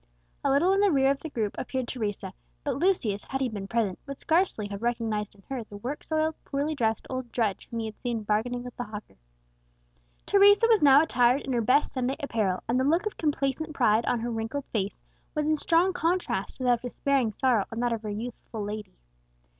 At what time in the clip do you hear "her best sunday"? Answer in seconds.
11.53-12.15